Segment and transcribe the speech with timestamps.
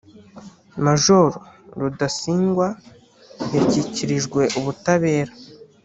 [0.83, 1.29] Major
[1.79, 2.67] Rudasingwa
[3.55, 5.31] yashyikirijwe ubutabera